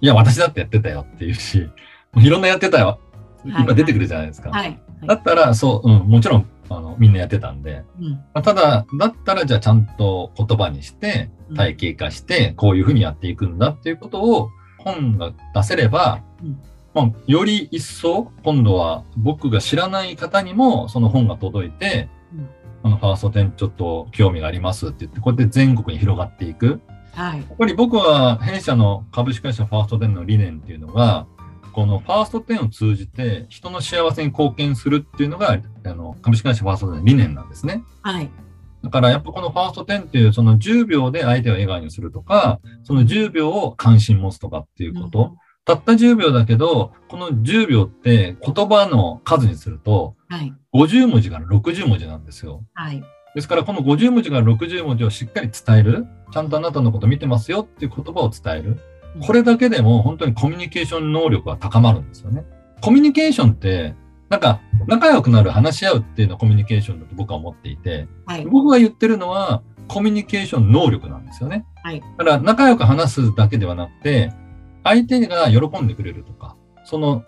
[0.00, 1.68] いや、私だってやってたよっていうし、
[2.16, 3.00] いろんなやってたよ。
[3.44, 4.50] 今出てくるじゃないですか。
[4.50, 4.62] はい。
[4.62, 7.82] はい、だったら、そう、うん、もちろん、あの、みんなやってたんで。
[7.98, 14.50] うん、まあ、ただ、だったら、じゃあちゃんと言葉にして、体系化して、こういうふうにやっていくんだっていうことを、
[14.84, 16.60] 本が出せれば、うん、
[16.94, 22.08] まあ、より一層、今度は僕が知らない方にも、その本が届いて、
[22.82, 26.80] あの、ファースト10ちょっと興味がありますって言って、こうやって全国に広がっていく。
[27.12, 27.38] はい。
[27.38, 31.26] やっぱり僕は弊社の株式会社ファースト10の理念っていうのが、
[31.72, 37.84] このファースト10を通じて人の幸せに貢献するっていうのが、あの、株式会社ファースト10の理念なんですね。
[38.02, 38.28] はい。
[38.82, 45.18] だからやっぱこのファースト10っていうその10秒で相手を笑顔にするとか、その10秒を関心持つとかっていうこと。
[45.20, 50.16] うんたった10秒だけど、この10秒って言葉の数にすると、
[50.74, 52.64] 50文字から60文字なんですよ。
[52.74, 53.02] はい。
[53.34, 58.78] ですから、この50文字から60文字をしっかり伝える、ちゃんとあなたのこと見てますよっていう言葉を伝える。
[59.24, 62.44] これだけでも本当にコミュニケーション能力が高まるんですよね。
[62.80, 63.94] コミュニケーションって、
[64.30, 71.66] なんか仲良くなる、話し合うっていうのはコミュニケーションだと僕は思っていて、はい、僕が言ってるのはコミュニケーション能力なんですよね。
[71.82, 74.32] はい、だから仲良く話すだけではなくて、
[74.84, 77.24] 相手が喜んでくれるとか、その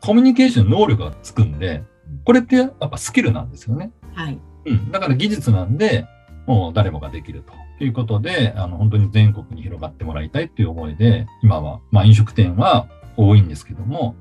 [0.00, 1.84] コミュニケーション能力がつくんで、
[2.24, 3.92] これってやっぱスキルなんですよね。
[4.14, 4.38] はい。
[4.66, 4.90] うん。
[4.90, 6.06] だから技術なんで、
[6.46, 7.42] もう誰もができる
[7.78, 14.16] ということで、あの、本当に全国に広がってもらいたいっていう思いで、今は、まあ飲食店は多いんですけども、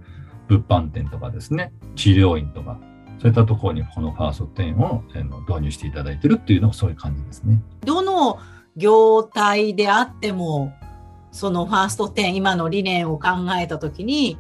[0.47, 2.79] 物販店とかですね、治療院とか、
[3.19, 5.03] そういったところにこのファースト店を
[5.47, 7.61] 導入していただいてるっていうのがそういう感じですね。
[7.81, 8.39] どの
[8.75, 10.73] 業態であっても、
[11.31, 13.29] そのファースト店、今の理念を考
[13.59, 14.37] えたときに、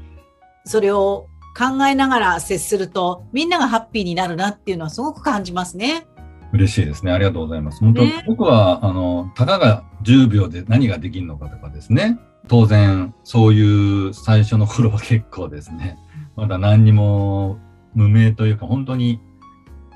[0.65, 6.05] それを考えながら接すると、みんながハッピーになるなっていうのはすごく感じますね。
[6.51, 7.11] 嬉しいですね。
[7.11, 7.79] ありがとうございます。
[7.79, 12.19] 本当、ね、僕は、あの、たかが10秒で何ができるのかとかですね。
[12.47, 15.97] 当然、そういう最初の頃は結構ですね、
[16.35, 17.57] まだ何にも
[17.93, 19.19] 無名というか、本当に、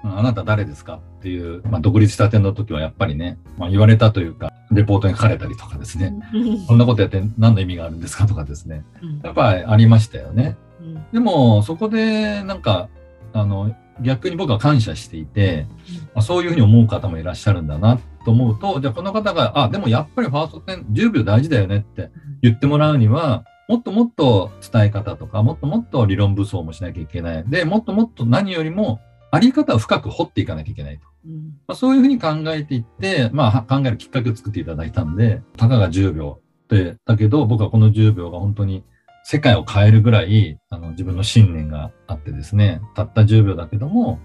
[0.03, 6.13] あなた誰ですかっていう、まあ、独立したての時はやっぱりね、まあ、言われたというか、レポートに書かれたりとかですね、
[6.67, 6.77] こん。
[6.77, 8.83] なことやって何の意味があるんですかとかですね、
[9.23, 10.55] やっぱりありましたよね。
[11.11, 12.87] でも、そこで、なんか、
[13.33, 15.67] あの、逆に僕は感謝していて、
[16.15, 22.11] まあ、そういうふうに思う方もいらっしゃるんだなと思うと、じゃあこの方が、あ、でもやっぱりファースト10、10秒大事だよねって
[22.43, 27.43] 言ってもらうには、もっともっと伝え方とか、もっともっと理論武装もしなきゃいけない。
[27.47, 28.99] で、もっともっと何よりも、
[29.31, 31.07] あり方を深く掘っていかなきゃいけないと。
[31.25, 31.33] うん
[31.67, 36.39] まあ、そういうふうに考えていって、まあ、考えるきっかけを作っていただいたんで、たかが10秒
[36.69, 38.83] で、だけど僕はこの10秒が本当に
[39.23, 44.19] 世界を変えるぐらい、あの、自分の信念があってですね、たった10秒だけども、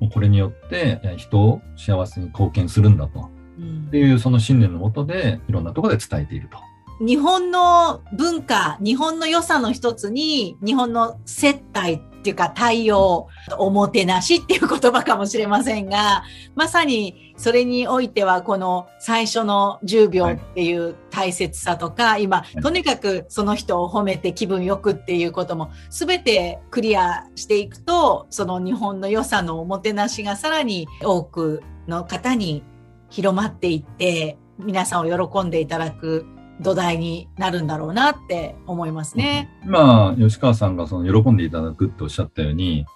[0.00, 3.30] もうこれによって人を幸せに貢献するんだと。
[3.58, 6.58] うん、っていうその信念のもとで、いろんなところで伝えていると。
[7.00, 16.24] 日本の文化、日本の良さの一つに、日本の接待っていうか対応、おもてなしっていう言葉かもしれませんが、
[16.56, 32.64] まさにそれにおいてはこの最初の10秒っていう大切さとか、はい、今、とにかくその人を褒めて気分よくっていうことも全てクリアしていくと、その日本の良さのおもてなしがさらに多くの方に
[33.10, 36.26] 広まっていって、皆さんを喜んでいただく
[36.60, 39.48] 土台になるんだろうなって思いますね。
[39.64, 42.86] 今、吉川さんがその喜んでいただくっておっしゃったように、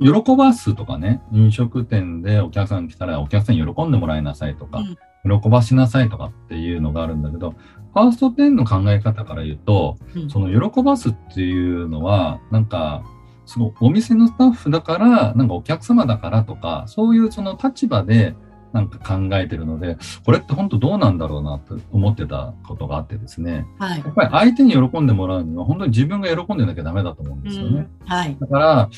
[0.00, 4.82] 喜ばすとかね、飲食店でお客さん来たらお客さんに喜んでもらいなさいとか、
[5.24, 13.04] うん、喜ばしなさいとかっていうのがあるんだけど、ファースト10の考え方から言うと、うん、その喜ばすっていうのは、なんか、
[13.44, 18.34] そのお店のスタッフだから、なんかお客様だからとか、そういうその立場で
[18.72, 27.88] なんか考えてるので、これって本当どうなんだろうなと思ってたことがあってですね、はい、やっぱり相手に喜んでもらうには、本当に自分が喜んでなきゃダメだと思うんですよね。
[28.00, 28.90] うん、はい、だから、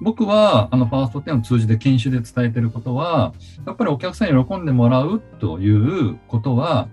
[0.00, 3.32] 僕はあのファースト10を通じて研修で伝えてることは、
[3.66, 6.88] やっぱりお客さんに喜んでもらうということは、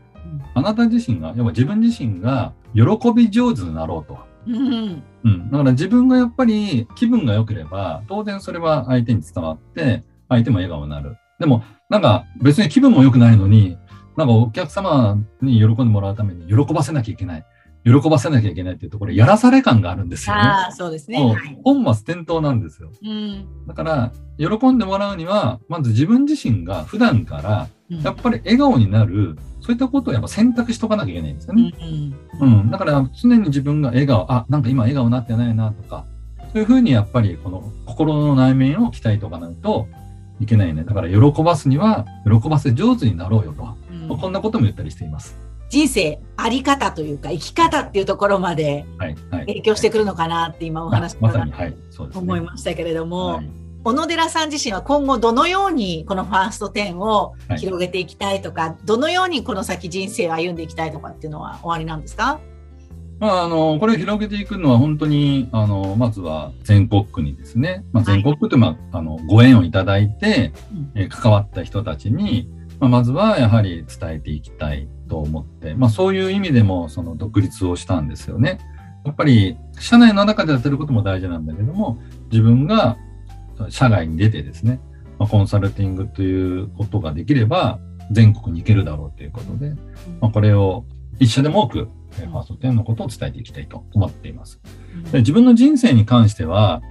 [0.53, 4.19] あなた自身が、要は自分自身が喜び上手になろうと。
[4.47, 11.17] うん、うん、だから自分がやっぱり気分が良ければ、当然それは相手に伝わって、相手も笑顔になる。
[11.41, 13.77] でも、なんか別に気分も良くないのに、
[14.15, 17.45] なんかお客様に喜んでもらうために喜ばせなきゃいけない。
[17.83, 20.41] 喜ばせなきゃいけないっていうところ、やらされ感があるんですよね。
[20.41, 21.17] ああ、そうですね。
[21.63, 22.91] 本末転倒なんですよ。
[23.03, 31.73] うん、だから、喜んでもらうには、まず自分自身が普段から、やっぱり笑顔になる、そういったことをやっぱ選択しとかなきゃいけないんですよね。
[32.39, 36.05] うん、うん、だから常に自分が笑顔、あ、なんか今笑顔になってないなとか、
[36.53, 39.87] そういうふうにやっぱりこの心の内面を鍛えておかないと、
[40.41, 40.83] いけないね。
[40.83, 43.63] だから喜ばすには、喜ばせ上手になろうよと。
[43.63, 43.77] ま
[44.09, 45.37] あ、こんなことも言ったりしています。
[45.69, 48.85] 人生あり方というか生き方っていうところまで
[49.31, 51.47] 影響してくるのかなって今お話しな
[52.13, 53.41] 思いましたけれども、
[53.85, 62.41] 小野寺さん自身は今後どのようにこのファースト10を広げていきたいとか、はい、どのようにこの先人生を歩んでいきたいとかっていうのは終わりなんですか？
[63.21, 70.51] まあ、あの、これを広げていくのは本当に、あの、まずは全国区にですね、まあ、全国区って、まあ、あの、ご縁をいただいて、
[70.95, 72.49] え関わった人たちに、
[72.79, 78.57] まあ、まずはやはり伝えていきたいと思って、まあ、そういう意味でもその独立をしたんですよね。
[79.05, 81.99] やっぱり社内の中でやってることも大事なんだけども
[82.31, 82.97] 自分が
[83.69, 84.79] 社外に出てですね、
[85.19, 87.79] まあ、コンサルティングということができれば
[88.11, 89.75] 全国に行けるだろうということで、
[90.19, 90.85] まあ、これを
[91.19, 94.59] 一社でも多くファースト10のことを伝えていきたいと思っています。
[95.11, 96.81] で自分の人生に関しては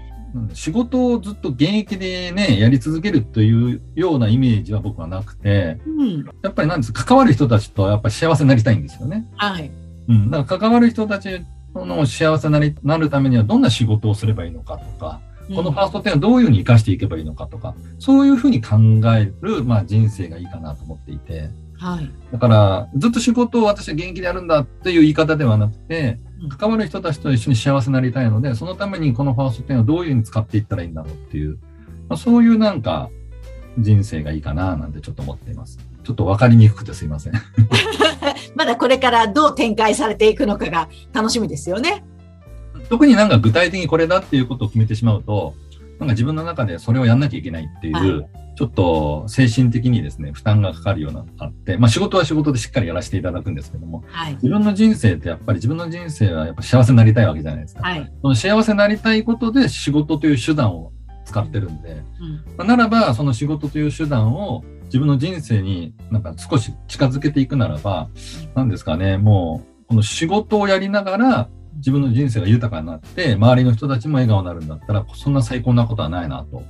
[0.55, 9.27] 仕事をずっと現役でね、やり続けるというようなイメージは僕はなくて、うん、やっぱりなんです関わる人たちとやっぱり幸せになりたいんですよね。
[9.37, 9.71] はい。
[10.09, 10.31] うん。
[10.31, 11.45] だから関わる人たち
[11.75, 15.21] の幸せになるためにはどんな仕事をすればいいのかとか、
[15.55, 18.77] このファースト10をどういうふうに活かしていけばいいのかとか、そういうふうに考
[19.17, 21.51] える、まあ、人生がいいかなと思っていて、
[21.81, 26.19] はい、だからずっと仕事を私は現役でやるんだっていう言い方ではなくて、
[26.59, 31.59] 関わる人たちと一緒に幸せになりたいので、そのためにこのファースト10をどういうふうに使っていったらいいんだろうっていう、
[32.09, 33.09] まあ、そういうなんか
[33.79, 35.79] 人生がいいかななんてちょっと思っています。
[36.05, 37.33] ちょっと分かりにくくてすいません。
[38.55, 42.05] まだこれからどう展開されていくのかが楽しみですよね。
[42.91, 45.55] 特になんか具体的にこれだっていうことを決めてしまうと、
[45.99, 48.31] なんか自分の中でそれをやんなきゃいけないっていう、はい、
[48.61, 57.83] ちょっと精神的にですね、負担がかかるようなあって、まあ仕事は仕事でしっかりやらせていただくんですけども、はい、自分の人生ってやっぱり自分の人生はやっぱ幸せになりたいわけじゃないですか。
[57.83, 60.93] はい、その幸せになりたいことで仕事という手段を
[61.25, 62.03] 使ってるんで、
[62.59, 68.11] うん、ならばその仕事という手段を自分の人生になんか少し近づけていくならば、
[68.55, 76.63] 何ですかね、もうこの仕事をやりながら自分の人生が豊かになって、周りの人たちも笑顔になるんだったら、そんな最高なことはないなと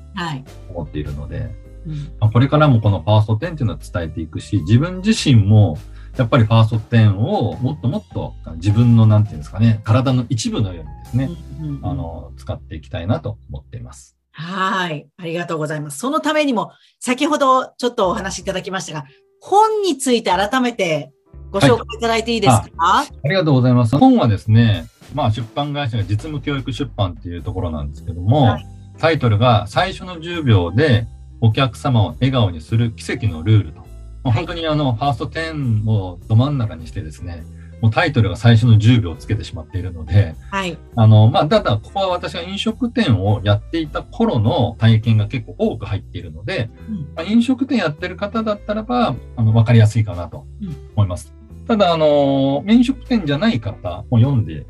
[0.73, 5.79] 思っているので、はいうん、これからもこのファースト10っていうのは伝えていくし、自分自身も
[6.17, 14.17] やっぱりファースト10をもっともっと自分のなんていうんですかね、体の一部のようにですね、うんうん、あの、使っていきたいなと思っています。
[14.33, 15.09] はい。
[15.17, 15.99] ありがとうございます。
[15.99, 19.05] そのためにも、先ほどちょっとお話しいただきましたが、
[19.41, 21.13] 本について改めて
[21.51, 23.97] ご紹介いただいていいですか、はい、あありがとうございます。
[23.97, 28.67] 本はですね、まあ、出版会社が実務教育出版っていうところなんですけども、はい、
[28.99, 31.07] タイトルが最初の10秒で
[31.41, 33.81] お客様を笑顔にする奇跡のルールと。
[34.25, 37.45] はい、本当にあの、ファースト10をど真ん中にしてですね、
[37.81, 40.77] もうタイトルが最初の10秒をつけてしまっているので、はい。
[40.97, 50.47] あの、まあ、ただ、ここは私が飲食店をやっていた頃の体験が結構多く入っているので、うん、まあ、飲食店やってる方だったらば、あの、わかりやすいかなと
[50.95, 51.33] 思います。
[51.59, 54.67] うん、ただ、あの、飲食店じゃない方を読んで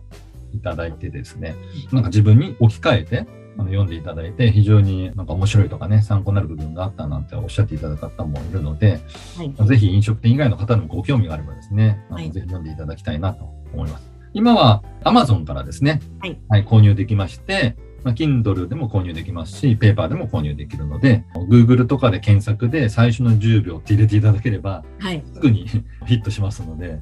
[0.54, 1.56] いただいてですね、
[1.90, 3.26] なんか自分に置き換えて、
[3.60, 9.00] あの読んでいただいて、非常になんか面白いとかね、参考になる部分があったなんておっしゃっていただく方もいるので、
[9.36, 13.44] はい、ぜひ飲食店以外の方でもご興味があればですね、あの、はい、ぜひ読んでいただきたいなと
[13.74, 14.10] 思います。
[14.32, 25.66] 今は Amazon からですね、はい、はい、購入できまして、まあ、Kindle でも購入できますし、ペーパーでも購入できるので、Google とかで検索で最初の10秒って入れていただければ、はい、すぐに
[26.06, 27.00] ヒットしますので、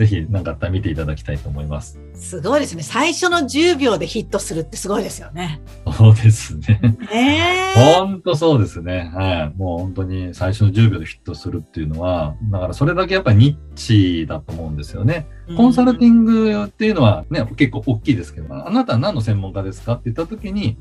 [0.00, 2.00] ぜひ何かあったら見ていただきたいと思います。
[2.14, 2.82] すごいですね。
[2.82, 5.60] 最初の10秒でヒットするってすごいですよね。
[5.94, 6.80] そうですね。
[7.12, 9.12] えー、本当そうですね。
[9.14, 9.58] はい。
[9.58, 15.26] もう本当に最初の10秒でヒットするっていうのは、だからそれだけやっぱりニッチだと思うんですよね。
[15.54, 19.92] コンサルティングっていうのはね、結構大きいですけど、あなたは何の専門家ですか？
[19.92, 20.78] って言った時に、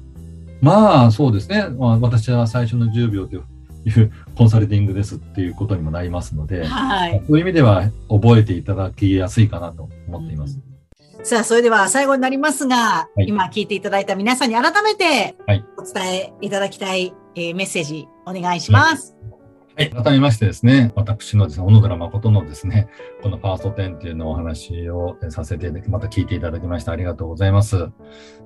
[0.62, 1.68] まあそうですね。
[1.68, 3.44] まあ、私は最初の10秒という
[3.86, 10.60] いうコンサルティングですっていうことにもなりますので、はい、そういう意味では覚えていただきやすいかなと思っています。
[11.18, 15.36] うん、さあ、それでは最後になりますが、はい、今聞いていただいた皆さんに改めて
[15.78, 19.20] お伝えいただきたい、えー、メッセージお願いします。
[19.80, 22.90] はい、改めましてですね、私のですね、小野寺誠のですね、
[23.24, 27.90] このファースト10っていうのをお話をさせて、また聞いていただきましてありがとうございます。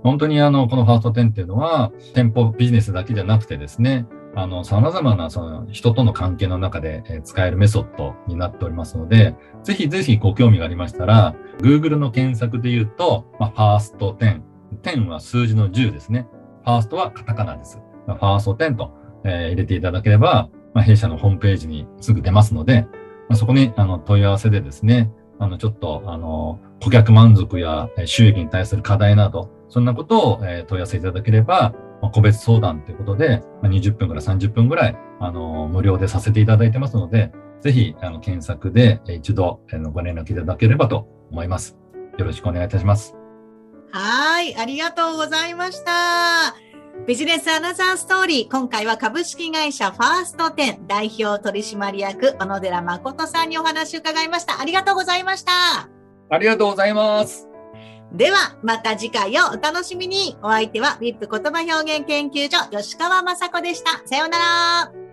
[0.04, 4.06] 本当にあの、このファースト10っていうのは、店舗ビジネスだけじゃなくてですね、
[4.36, 14.42] あの、様々なその人との関係の中で使えるメソッドになっておりますので、ぜひぜひご興味がありましたら、Google の検索で言うと、まあ、ファースト10。
[14.82, 16.28] 10は数字の10ですね。
[16.64, 17.80] ファーストはカタカナです。
[18.08, 18.92] ファースト10と、
[19.24, 22.88] えー、入れていただければ、まあ、弊社のホームページにすぐ出ますので、
[23.30, 31.74] まあ、そこにあの問い合わせでですね、あの、ちょっと、あの、顧客満足や収益に対する課題など、そんなことを、え問い合わせいただければ、
[32.04, 37.32] まあ、個別相談ということで、まあ、20分から30分ぐらい、あの、無料でさせていただいてますので、
[37.62, 41.78] ぜひあの検索で一度あのご連絡いただければと思います。
[42.18, 43.16] よろしくお願いいたします。
[43.94, 46.56] はい、ありがとうございました。
[47.08, 48.52] ビジネスアナザーストーリー。
[48.52, 54.60] 今回は株式会社ファースト10代表取締役小野寺誠さんにお話を伺いました。
[54.60, 55.54] ありがとうございました。
[56.30, 57.53] ありがとうございます。
[58.14, 60.38] では、また次回をお楽しみに。
[60.44, 64.02] お相手は VIP 言葉表現研究所吉川雅子でした。
[64.06, 65.13] さようなら。